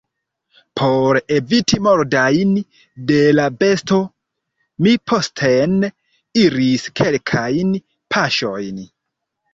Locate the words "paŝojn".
8.17-8.85